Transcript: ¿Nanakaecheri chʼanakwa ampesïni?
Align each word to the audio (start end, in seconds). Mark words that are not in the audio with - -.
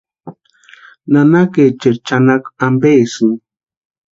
¿Nanakaecheri 1.11 1.99
chʼanakwa 2.07 2.51
ampesïni? 2.65 3.35